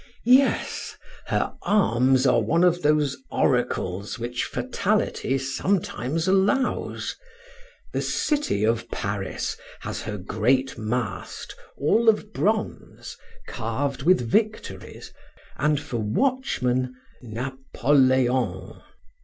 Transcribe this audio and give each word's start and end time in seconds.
Yes, 0.25 0.97
her 1.27 1.53
arms 1.61 2.25
are 2.25 2.41
one 2.41 2.63
of 2.63 2.81
those 2.81 3.17
oracles 3.29 4.17
which 4.17 4.45
fatality 4.45 5.37
sometimes 5.37 6.27
allows. 6.27 7.15
The 7.93 8.01
City 8.01 8.63
of 8.63 8.89
Paris 8.89 9.55
has 9.81 10.01
her 10.01 10.17
great 10.17 10.75
mast, 10.75 11.53
all 11.77 12.09
of 12.09 12.33
bronze, 12.33 13.15
carved 13.47 14.01
with 14.01 14.19
victories, 14.21 15.13
and 15.57 15.79
for 15.79 15.97
watchman 15.97 16.95
Napoleon. 17.21 18.81